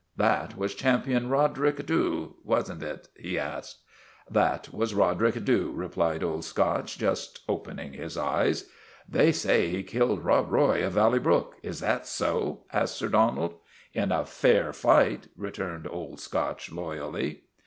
[0.31, 3.81] "That was Champion Roderick Dhu, was n't it?" he asked."
[4.37, 8.67] That was Roderick Dhu," replied Old Scotch, just opening his eyes.:
[9.07, 13.59] They say he killed Rob Roy of Valley Brook is that so?" asked Sir Donald.'
[14.01, 17.43] In a fair fight," returned Old Scotch loyally.